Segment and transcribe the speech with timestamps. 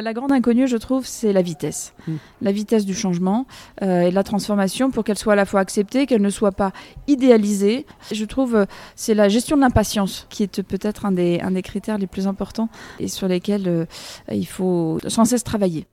[0.00, 1.92] La grande inconnue, je trouve, c'est la vitesse.
[2.06, 2.14] Mm.
[2.42, 3.48] La vitesse du changement
[3.82, 6.52] euh, et de la transformation pour qu'elle soit à la fois acceptée, qu'elle ne soit
[6.52, 6.70] pas
[7.08, 7.84] idéalisée.
[8.12, 8.64] Je trouve euh,
[8.94, 12.28] c'est la gestion de l'impatience qui est peut-être un des, un des critères les plus
[12.28, 12.68] importants
[13.00, 13.86] et sur lesquels euh,
[14.30, 15.88] il faut sans cesse travailler.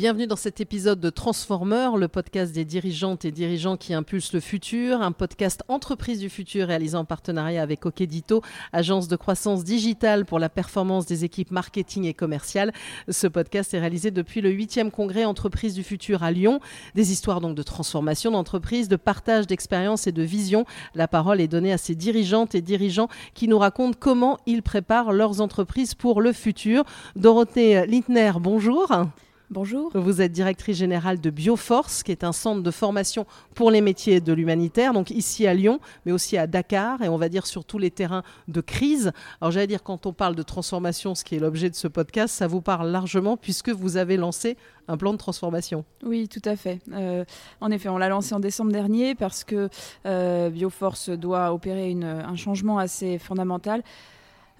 [0.00, 4.40] Bienvenue dans cet épisode de Transformer, le podcast des dirigeantes et dirigeants qui impulsent le
[4.40, 8.40] futur, un podcast entreprise du futur réalisé en partenariat avec Okedito,
[8.72, 12.72] agence de croissance digitale pour la performance des équipes marketing et commerciales.
[13.10, 16.60] Ce podcast est réalisé depuis le 8e congrès entreprise du futur à Lyon.
[16.94, 20.64] Des histoires donc de transformation d'entreprise, de partage d'expériences et de vision.
[20.94, 25.12] La parole est donnée à ces dirigeantes et dirigeants qui nous racontent comment ils préparent
[25.12, 26.84] leurs entreprises pour le futur.
[27.16, 28.90] Dorothée Lintner, bonjour.
[29.52, 29.90] Bonjour.
[29.94, 34.20] Vous êtes directrice générale de Bioforce, qui est un centre de formation pour les métiers
[34.20, 37.64] de l'humanitaire, donc ici à Lyon, mais aussi à Dakar, et on va dire sur
[37.64, 39.10] tous les terrains de crise.
[39.40, 42.32] Alors j'allais dire, quand on parle de transformation, ce qui est l'objet de ce podcast,
[42.32, 45.84] ça vous parle largement, puisque vous avez lancé un plan de transformation.
[46.04, 46.78] Oui, tout à fait.
[46.92, 47.24] Euh,
[47.60, 49.68] en effet, on l'a lancé en décembre dernier parce que
[50.06, 53.82] euh, Bioforce doit opérer une, un changement assez fondamental.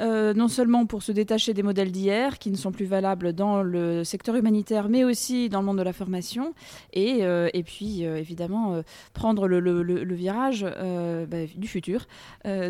[0.00, 3.62] Euh, non seulement pour se détacher des modèles d'hier qui ne sont plus valables dans
[3.62, 6.54] le secteur humanitaire, mais aussi dans le monde de la formation,
[6.92, 12.06] et, euh, et puis euh, évidemment prendre le, le, le virage bah, du futur,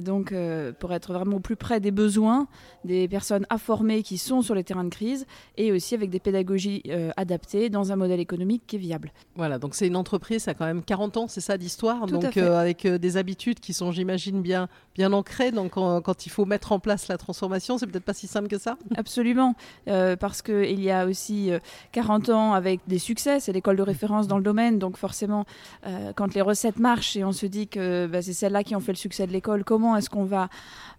[0.02, 0.34] donc
[0.78, 2.48] pour être vraiment au plus près des besoins
[2.84, 6.20] des personnes à former qui sont sur les terrains de crise, et aussi avec des
[6.20, 6.82] pédagogies
[7.16, 9.12] adaptées dans un modèle économique qui est viable.
[9.36, 12.36] Voilà, donc c'est une entreprise, ça a quand même 40 ans, c'est ça d'histoire, donc
[12.36, 14.68] avec des habitudes qui sont, j'imagine, bien,
[15.00, 18.12] bien ancrées, donc quand, quand il faut mettre en place la transformation, c'est peut-être pas
[18.12, 18.76] si simple que ça?
[18.98, 19.54] Absolument,
[19.88, 21.58] euh, parce qu'il y a aussi euh,
[21.92, 25.46] 40 ans avec des succès, c'est l'école de référence dans le domaine, donc forcément,
[25.86, 28.80] euh, quand les recettes marchent et on se dit que bah, c'est celles-là qui ont
[28.80, 30.50] fait le succès de l'école, comment est-ce qu'on va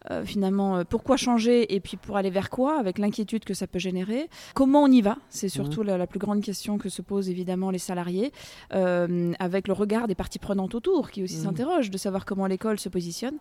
[0.09, 3.77] euh, finalement, pourquoi changer et puis pour aller vers quoi, avec l'inquiétude que ça peut
[3.77, 4.29] générer?
[4.55, 5.17] Comment on y va?
[5.29, 5.87] C'est surtout mmh.
[5.87, 8.31] la, la, plus grande question que se posent évidemment les salariés,
[8.73, 11.43] euh, avec le regard des parties prenantes autour qui aussi mmh.
[11.43, 13.37] s'interrogent de savoir comment l'école se positionne.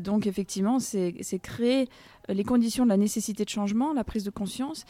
[0.00, 1.88] Donc effectivement, c'est créer
[2.28, 4.84] les conditions de la nécessité de changement, la prise de conscience,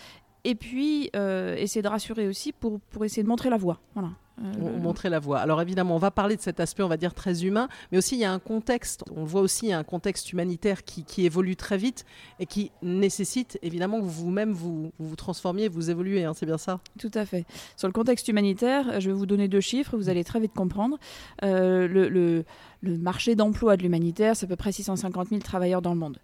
[0.45, 3.81] et puis euh, essayer de rassurer aussi pour, pour essayer de montrer la voie.
[3.95, 4.11] Voilà.
[4.43, 5.39] Euh, montrer la voie.
[5.39, 8.17] Alors évidemment, on va parler de cet aspect, on va dire, très humain, mais aussi
[8.17, 11.05] il y a un contexte, on voit aussi il y a un contexte humanitaire qui,
[11.05, 12.05] qui, évolue très vite
[12.41, 16.59] et qui nécessite évidemment que vous-même vous, vous, vous transformiez, vous évoluez, hein, c'est bien
[16.59, 16.81] ça?
[16.99, 17.47] Tout à fait.
[17.77, 20.99] Sur le contexte humanitaire, je vais vous donner deux chiffres, vous allez très vite comprendre.
[21.45, 22.45] Euh, le, le,
[22.83, 26.19] le marché d'emploi de l'humanitaire, c'est à peu près 650 000 travailleurs dans le monde.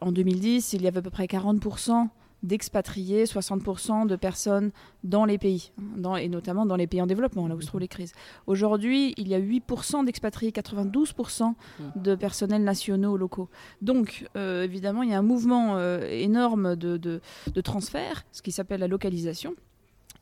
[0.00, 2.08] En 2010, il y avait à peu près 40%
[2.42, 4.70] d'expatriés, 60% de personnes
[5.04, 7.80] dans les pays, dans, et notamment dans les pays en développement, là où se trouvent
[7.80, 8.12] les crises.
[8.46, 11.54] Aujourd'hui, il y a 8% d'expatriés, 92%
[11.96, 13.48] de personnels nationaux locaux.
[13.82, 17.20] Donc, euh, évidemment, il y a un mouvement euh, énorme de, de,
[17.52, 19.54] de transfert, ce qui s'appelle la localisation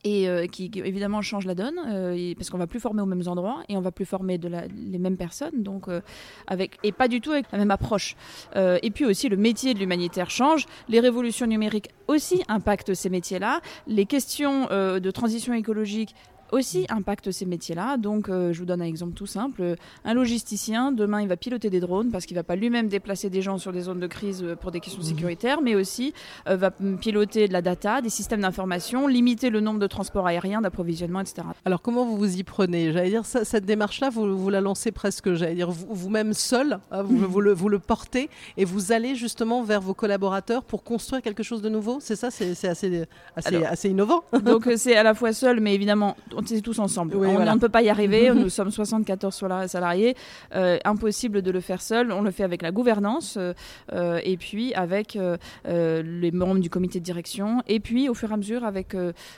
[0.04, 3.26] et euh, qui, évidemment change la donne euh, parce qu'on va plus former aux mêmes
[3.26, 6.00] endroits et on va plus former de les mêmes personnes donc euh,
[6.46, 8.16] avec et pas du tout avec la même approche.
[8.54, 13.38] Et puis aussi le métier de l'humanitaire change les révolutions numériques aussi impactent ces métiers
[13.38, 16.14] là les questions de transition écologique
[16.54, 17.96] aussi impacte ces métiers-là.
[17.96, 19.74] Donc, euh, je vous donne un exemple tout simple.
[20.04, 23.28] Un logisticien, demain, il va piloter des drones parce qu'il ne va pas lui-même déplacer
[23.28, 25.06] des gens sur des zones de crise pour des questions mmh.
[25.06, 26.14] sécuritaires, mais aussi
[26.48, 30.60] euh, va piloter de la data, des systèmes d'information, limiter le nombre de transports aériens,
[30.60, 31.46] d'approvisionnement, etc.
[31.64, 32.92] Alors, comment vous vous y prenez?
[32.92, 36.78] J'allais dire, ça, cette démarche-là, vous, vous, la lancez presque, j'allais dire, vous-même vous seul,
[36.90, 37.24] hein, vous, mmh.
[37.24, 41.42] vous, le, vous le portez et vous allez justement vers vos collaborateurs pour construire quelque
[41.42, 41.98] chose de nouveau?
[42.00, 43.04] C'est ça C'est assez,
[43.36, 44.24] assez, Alors, assez innovant.
[44.44, 47.16] Donc, c'est à la fois seul, mais évidemment, c'est tous ensemble.
[47.16, 47.52] Oui, on, voilà.
[47.52, 48.30] on, ne peut pas y arriver.
[48.34, 49.34] Nous sommes 74
[49.66, 50.16] salariés.
[50.54, 52.12] Euh, impossible de le faire seul.
[52.12, 57.00] On le fait avec la gouvernance euh, et puis avec euh, les membres du comité
[57.00, 58.96] de direction et puis au fur et à mesure avec,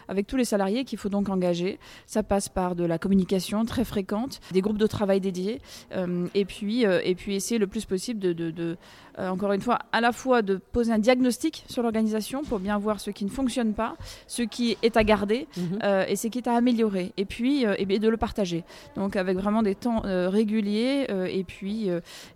[0.09, 1.79] avec tous les salariés qu'il faut donc engager.
[2.07, 5.61] Ça passe par de la communication très fréquente, des groupes de travail dédiés
[6.35, 8.77] et, puis, et puis essayer le plus possible de, de, de
[9.19, 13.01] encore une fois, à la fois de poser un diagnostic sur l'organisation pour bien voir
[13.01, 15.63] ce qui ne fonctionne pas, ce qui est à garder mmh.
[16.09, 18.65] et ce qui est à améliorer l'améliorer et puis et de le partager.
[18.97, 21.89] Donc avec vraiment des temps réguliers et puis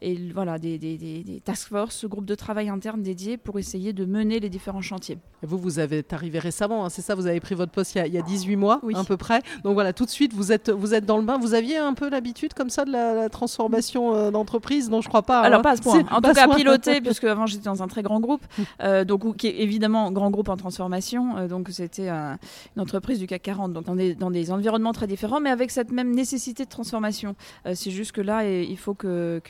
[0.02, 4.05] et voilà des, des, des, task force, groupes de travail interne dédiés pour essayer de
[4.05, 5.19] mener les différents chantiers.
[5.43, 8.12] Et vous, vous avez arrivé récemment, hein, c'est ça Vous avez pris votre poste il
[8.12, 9.43] y a, 18 mois à peu près.
[9.64, 11.38] Donc voilà, tout de suite, vous êtes, vous êtes dans le bain.
[11.38, 14.91] Vous aviez un peu l'habitude comme ça de la, transformation d'entreprise?
[14.91, 15.41] Non, je crois pas.
[15.41, 15.62] Alors hein.
[15.62, 16.02] pas à ce point.
[16.11, 18.43] En tout cas, piloter, puisque avant j'étais dans un très grand groupe,
[19.06, 21.47] donc qui est évidemment grand groupe en transformation.
[21.47, 22.38] donc c'était une
[22.79, 25.90] entreprise du CAC 40, donc dans des, dans des environnements très différents, mais avec cette
[25.90, 27.34] même nécessité de transformation.
[27.75, 29.40] c'est juste que là, il faut que,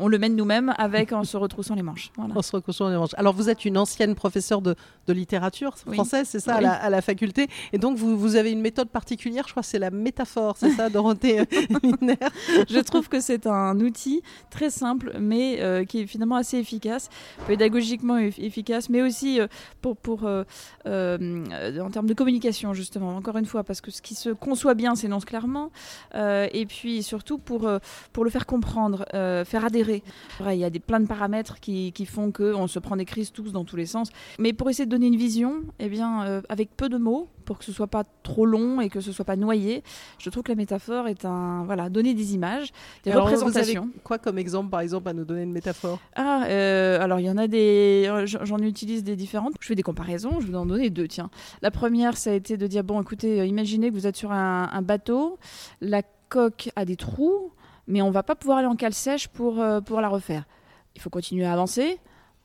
[0.00, 2.10] on le mène nous-mêmes avec en se retroussant les manches.
[2.18, 3.14] En se retroussant les manches.
[3.16, 4.74] Alors vous êtes une ancienne professeure de,
[5.06, 8.88] de littérature française, c'est ça, à, la, faculté, et donc vous, vous, avez une méthode
[8.88, 9.44] particulière.
[9.46, 11.42] Je crois que c'est la métaphore, c'est ça, Dorothée
[11.82, 12.16] Miner
[12.68, 17.08] Je trouve que c'est un outil très simple, mais euh, qui est finalement assez efficace,
[17.46, 19.46] pédagogiquement efficace, mais aussi euh,
[19.80, 20.44] pour, pour euh,
[20.86, 23.16] en termes de communication justement.
[23.16, 25.70] Encore une fois, parce que ce qui se conçoit bien s'énonce clairement,
[26.14, 27.68] et puis surtout pour
[28.12, 29.04] pour le faire comprendre,
[29.44, 30.02] faire adhérer.
[30.40, 33.04] il y a des plein de paramètres qui, qui font que on se prend des
[33.04, 34.10] crises tous dans tous les sens.
[34.38, 37.66] Mais pour essayer de donner une vision, eh bien, avec peu de mots, pour que
[37.66, 39.82] ce soit pas trop long et que ce soit pas noyé.
[40.16, 42.72] Je trouve que la métaphore est un voilà donner des images,
[43.04, 43.90] des représentations.
[44.04, 45.98] quoi comme exemple par exemple à nous donner une métaphore?
[46.16, 49.52] Ah euh, alors il y en a des, j'en utilise des différentes.
[49.60, 50.40] Je fais des comparaisons.
[50.40, 51.06] Je vais en donner deux.
[51.06, 51.28] Tiens,
[51.60, 54.32] la première ça a été de dire bon écoutez, euh, imaginez que vous êtes sur
[54.32, 55.38] un, bateau,
[55.82, 56.00] la
[56.30, 57.52] coque a des trous,
[57.86, 60.44] mais on va pas pouvoir aller en cale sèche pour euh, pour la refaire.
[60.96, 61.98] Il faut continuer à avancer.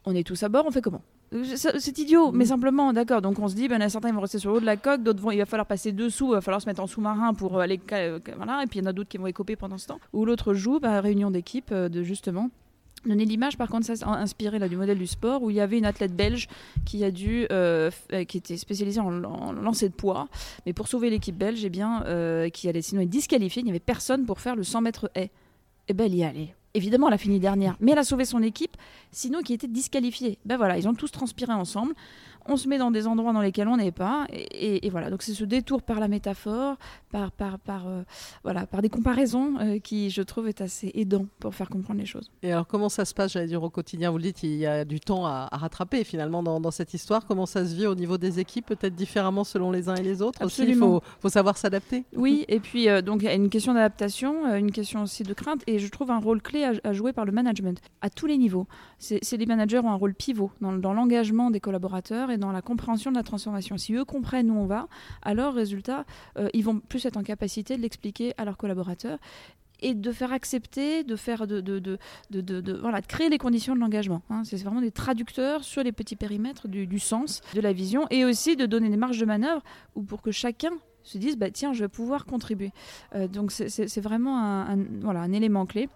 [0.03, 0.65] On est tous à bord.
[0.67, 1.01] On fait comment?
[1.31, 2.47] C'est idiot, mais mm.
[2.47, 3.21] simplement, d'accord.
[3.21, 5.21] Donc on se dit, ben, certains vont rester sur le haut de la coque, d'autres
[5.21, 7.79] vont, il va falloir passer dessous, il va falloir se mettre en sous-marin pour aller,
[8.35, 8.63] voilà.
[8.63, 9.99] Et puis il y en a d'autres qui vont écoper pendant ce temps.
[10.13, 12.49] Ou l'autre joue, bah, réunion d'équipe, euh, de justement
[13.05, 15.77] donner l'image par contre ça inspiré là du modèle du sport où il y avait
[15.77, 16.49] une athlète belge
[16.83, 19.11] qui a dû euh, euh, qui était spécialisée en,
[19.53, 20.27] lancer de poids
[20.65, 22.03] mais pour sauver l'équipe belge eh bien
[22.51, 25.25] qui allait sinon être disqualifiée il n'y avait personne pour faire le 100 mètres haie
[25.25, 25.29] et
[25.89, 28.43] eh ben elle y allait Évidemment, elle a fini dernière, mais elle a sauvé son
[28.43, 28.77] équipe,
[29.11, 30.37] sinon qui était disqualifiée.
[30.45, 31.95] Ben voilà, ils ont tous transpiré ensemble
[32.47, 34.25] on se met dans des endroits dans lesquels on n'est pas.
[34.31, 36.77] Et, voilà, donc c'est ce détour par la métaphore,
[37.11, 38.03] par, par, par, euh,
[38.43, 42.05] voilà, par des comparaisons euh, qui, je trouve, est assez aidant pour faire comprendre les
[42.05, 42.31] choses.
[42.43, 44.11] Et alors, comment ça se passe, j'allais dire, au quotidien?
[44.11, 47.25] Vous le dites, il y a du temps à, rattraper finalement dans, dans, cette histoire.
[47.25, 50.21] Comment ça se vit au niveau des équipes, peut-être différemment selon les uns et les
[50.21, 51.01] autres Absolument.
[51.03, 52.05] il faut, savoir s'adapter.
[52.15, 55.33] Oui, et puis, euh, donc, il y a une question d'adaptation, une question aussi de
[55.33, 58.37] crainte, et je trouve un rôle clé à, jouer par le management, à tous les
[58.37, 58.67] niveaux.
[58.99, 63.11] C'est les managers ont un rôle pivot dans, l'engagement des collaborateurs et dans la compréhension
[63.11, 63.77] de la transformation.
[63.77, 64.87] Si eux comprennent où on va,
[65.21, 66.05] alors, résultat,
[66.37, 69.19] euh, ils vont plus être en capacité de l'expliquer à leurs collaborateurs
[69.79, 71.97] et de faire accepter, de faire de, de, de,
[72.31, 74.21] de voilà, de créer les conditions de l'engagement.
[74.29, 74.43] Hein.
[74.43, 78.25] C'est vraiment des traducteurs sur les petits périmètres du, du, sens, de la vision, et
[78.25, 79.61] aussi de donner des marges de manœuvre
[79.95, 80.71] ou pour que chacun
[81.03, 82.71] se dise bah, tiens, je vais pouvoir contribuer.
[83.15, 85.89] Euh, donc c'est vraiment un, voilà, un élément clé.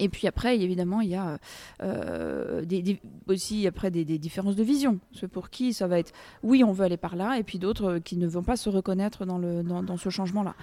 [0.00, 1.38] Et puis après, évidemment, il y a
[1.82, 4.98] euh, des, aussi après des, différences de vision.
[5.12, 6.12] Ceux pour qui ça va être
[6.42, 9.24] oui, on veut aller par là, et puis d'autres qui ne vont pas se reconnaître
[9.24, 10.54] dans, le, dans, ce changement-là.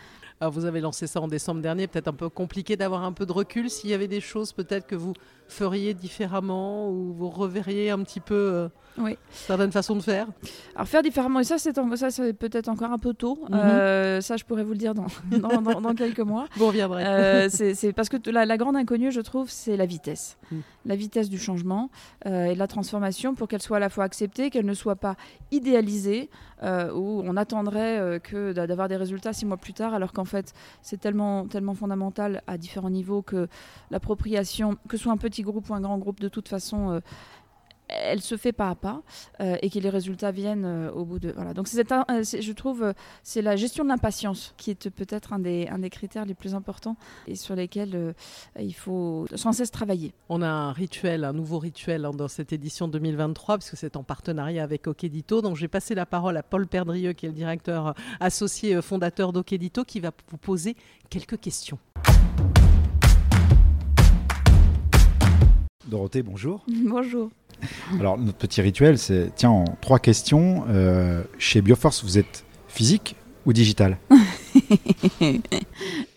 [0.42, 3.26] Alors vous avez lancé ça en décembre dernier, peut-être un peu compliqué d'avoir un peu
[3.26, 3.70] de recul.
[3.70, 5.14] S'il y avait des choses peut-être que vous
[5.48, 8.68] feriez différemment ou vous reverriez un petit peu euh,
[8.98, 9.18] oui.
[9.32, 10.28] certaines façons de faire
[10.76, 13.40] Alors faire différemment, et ça c'est ça c'est peut-être encore un peu tôt.
[13.50, 13.56] Mhm.
[13.56, 15.08] Euh, ça je pourrais vous le dire dans,
[15.82, 16.48] dans, quelques mois.
[16.56, 17.06] Vous reviendrez.
[17.06, 20.38] Euh, c'est parce que la, la, grande inconnue, je trouve, c'est la vitesse.
[20.52, 20.60] Mm.
[20.86, 21.90] La vitesse du changement
[22.26, 24.96] euh, et de la transformation pour qu'elle soit à la fois acceptée, qu'elle ne soit
[24.96, 25.16] pas
[25.52, 26.30] idéalisée,
[26.64, 30.54] où on attendrait que d'avoir des résultats six mois plus tard, alors qu'en fait
[30.84, 33.48] c'est tellement, tellement fondamental à différents niveaux que
[33.90, 37.00] l'appropriation, que ce soit un petit groupe ou un grand groupe, de toute façon, euh,
[37.92, 39.02] elle se fait pas à pas
[39.40, 41.82] euh, et que les résultats viennent euh, au bout de voilà donc c'est
[42.42, 42.94] je trouve
[43.24, 46.56] c'est la gestion de l'impatience qui est peut-être un des un des critères les plus
[46.56, 46.96] importants
[47.28, 48.14] et sur lesquels
[48.60, 52.54] il faut sans cesse travailler on a un rituel un nouveau rituel hein, dans cette
[52.54, 56.68] édition 2023 puisque c'est en partenariat avec Okedito donc j'ai passé la parole à Paul
[56.68, 60.76] Perdrieux qui est le directeur associé fondateur d'Okedito qui va vous poser
[61.10, 61.80] quelques questions
[65.88, 66.64] Dorothée, bonjour.
[66.68, 67.32] Bonjour.
[68.00, 70.66] Alors, notre petit rituel, c'est, tiens, en trois questions.
[70.70, 73.16] Euh, chez Bioforce, vous êtes physique
[73.46, 73.98] ou digital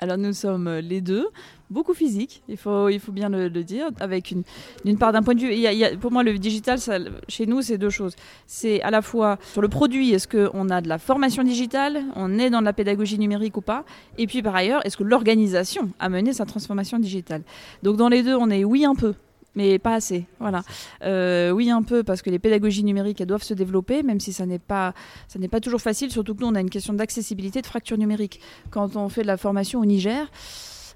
[0.00, 1.28] Alors, nous sommes les deux.
[1.70, 4.42] Beaucoup physique, il faut, il faut bien le, dire, avec une,
[4.84, 6.78] d'une part d'un point de vue, pour moi le digital,
[7.26, 8.14] chez nous, c'est deux choses.
[8.46, 12.38] C'est à la fois sur le produit, est-ce qu'on a de la formation digitale, on
[12.38, 13.84] est dans de la pédagogie numérique ou pas,
[14.18, 17.42] et puis par ailleurs, est-ce que l'organisation a mené sa transformation digitale?
[17.82, 19.14] Donc dans les deux, on est oui un peu,
[19.54, 20.26] mais pas assez.
[20.40, 20.62] Voilà.
[21.02, 24.32] Euh, oui, un peu, parce que les pédagogies numériques, elles doivent se développer, même si
[24.32, 24.94] ça n'est pas,
[25.28, 27.98] ça n'est pas toujours facile, surtout que nous, on a une question d'accessibilité, de fracture
[27.98, 28.40] numérique.
[28.70, 30.30] Quand on fait de la formation au Niger,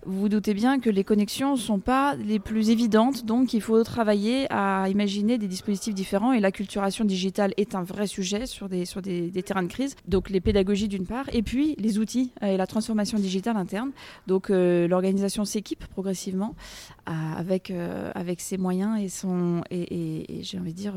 [0.07, 3.61] vous vous doutez bien que les connexions ne sont pas les plus évidentes, donc il
[3.61, 8.69] faut travailler à imaginer des dispositifs différents et l'acculturation digitale est un vrai sujet sur
[8.69, 9.97] des, sur des, terrains de crise.
[10.07, 13.91] Donc les pédagogies d'une part, et puis les outils euh, et la transformation digitale interne.
[14.27, 16.55] Donc euh, l'organisation s'équipe progressivement
[17.09, 17.73] euh, avec,
[18.15, 20.95] avec ses moyens et, son, et, j'ai envie de dire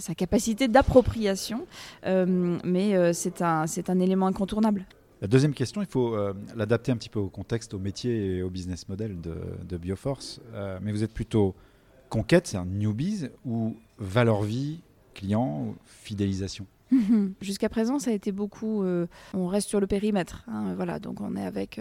[0.00, 1.66] sa capacité d'appropriation,
[2.04, 4.84] mais c'est un, un élément incontournable.
[5.20, 8.42] La deuxième question, il faut euh, l'adapter un petit peu au contexte, au métier et
[8.42, 10.40] au business model de, Bioforce.
[10.54, 11.56] Euh, mais vous êtes plutôt
[12.08, 14.80] conquête, c'est un newbies, ou valeur vie,
[15.14, 16.66] client, fidélisation?
[17.40, 18.82] Jusqu'à présent, ça a été beaucoup.
[18.82, 20.44] Euh, on reste sur le périmètre.
[20.48, 21.80] Hein, voilà, donc on est avec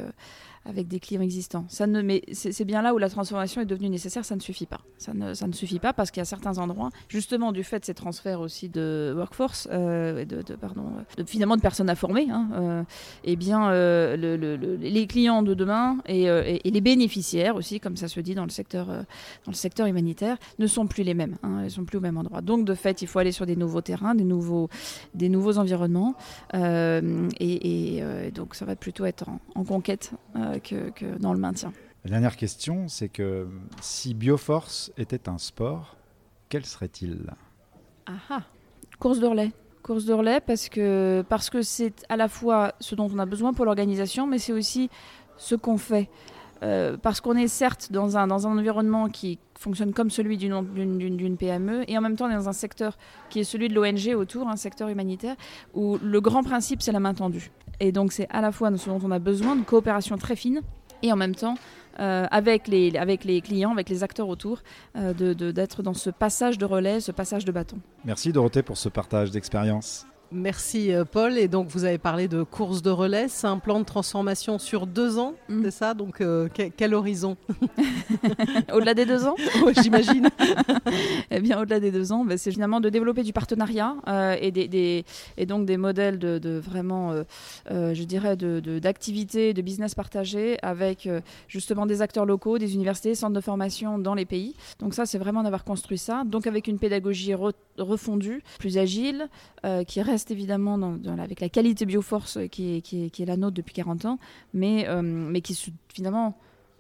[0.68, 1.66] avec des clients existants.
[1.70, 4.66] Ça ne, mais c'est bien là où la transformation est devenue nécessaire, ça ne suffit
[4.66, 4.82] pas.
[4.98, 7.80] Ça ne, ça ne suffit pas parce qu'il y a certains endroits, justement du fait
[7.80, 10.92] de ces transferts aussi de workforce, euh, de, pardon,
[11.26, 12.84] finalement de personnes à former, hein, euh,
[13.24, 18.20] eh bien euh, les clients de demain et, et, les bénéficiaires aussi, comme ça se
[18.20, 21.38] dit dans le secteur, dans le secteur humanitaire, ne sont plus les mêmes.
[21.44, 22.42] Hein, ils sont plus au même endroit.
[22.42, 24.70] Donc de fait, il faut aller sur des nouveaux terrains, des nouveaux,
[25.14, 26.16] des nouveaux environnements,
[26.54, 30.12] et, donc ça va plutôt être en, en conquête
[30.64, 31.72] que, dans le maintien.
[32.04, 33.48] La dernière question, c'est que
[33.82, 35.98] si Bioforce était un sport,
[36.50, 37.26] quel serait-il?
[38.06, 38.44] Ah ah
[39.00, 39.52] Course de relais.
[39.84, 43.26] Course de relais parce que parce que c'est à la fois ce dont on a
[43.26, 44.90] besoin pour l'organisation, mais c'est aussi
[45.38, 46.10] ce qu'on fait.
[46.64, 51.98] Euh, parce qu'on est certes dans un, environnement qui fonctionne comme celui d'une PME et
[51.98, 52.98] en même temps dans un secteur
[53.30, 55.36] qui est celui de l'ONG autour, un secteur humanitaire,
[55.74, 57.52] où le grand principe c'est la main tendue.
[57.80, 60.62] Et donc c'est à la fois ce dont on a besoin, de coopération très fine,
[61.04, 61.56] et en même temps
[62.00, 64.62] euh, avec, les, avec les clients, avec les acteurs autour,
[64.96, 67.78] euh, d'être dans ce passage de relais, ce passage de bâton.
[68.06, 70.06] Merci Dorothée pour ce partage d'expérience.
[70.32, 71.38] Merci euh, Paul.
[71.38, 73.28] Et donc vous avez parlé de course de relais.
[73.30, 75.64] C'est un plan de transformation sur deux ans, mm.
[75.64, 75.94] c'est ça?
[75.94, 77.38] Donc euh, quel, horizon?
[78.74, 79.36] Au-delà des deux ans?
[79.82, 80.30] J'imagine.
[81.32, 84.52] eh bien au-delà des deux ans, ben, c'est finalement de développer du partenariat euh, et,
[84.52, 85.06] des,
[85.38, 87.14] et donc des modèles de, vraiment,
[87.70, 91.10] je dirais, d'activités, de, de, business partagé avec
[91.48, 94.56] justement des acteurs locaux, des universités, centres de formation dans les pays.
[94.80, 96.24] Donc ça, c'est vraiment d'avoir construit ça.
[96.26, 97.34] Donc avec une pédagogie
[97.78, 99.30] refondue, plus agile,
[99.88, 104.20] qui reste évidemment dans, avec la qualité Bioforce qui est, la nôtre depuis 40 ans,
[104.54, 105.58] mais, euh, mais qui
[105.94, 106.38] finalement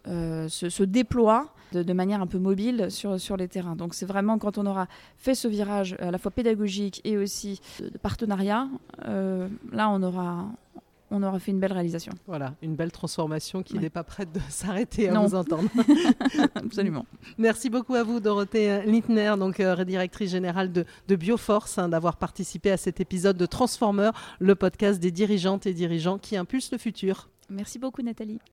[0.08, 3.75] euh, se, déploie de, manière un peu mobile sur, sur les terrains.
[3.75, 7.60] Donc c'est vraiment quand on aura fait ce virage à la fois pédagogique et aussi
[7.79, 8.70] de, partenariat,
[9.06, 10.46] euh, là on aura,
[11.12, 12.12] on aura fait une belle réalisation.
[12.28, 15.70] Voilà, une belle transformation qui n'est pas prête de s'arrêter à vous entendre.
[16.56, 17.06] Absolument.
[17.38, 22.72] Merci beaucoup à vous, Dorothée Littner, donc euh, directrice générale de, Bioforce, hein, d'avoir participé
[22.72, 27.30] à cet épisode de Transformer, le podcast des dirigeantes et dirigeants qui impulsent le futur.
[27.50, 28.40] Merci beaucoup, Nathalie.